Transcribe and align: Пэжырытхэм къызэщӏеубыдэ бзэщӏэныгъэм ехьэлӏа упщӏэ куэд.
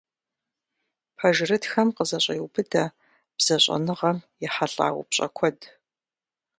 Пэжырытхэм 1.17 1.89
къызэщӏеубыдэ 1.95 2.83
бзэщӏэныгъэм 3.37 4.17
ехьэлӏа 4.47 4.87
упщӏэ 4.99 5.27
куэд. 5.35 5.59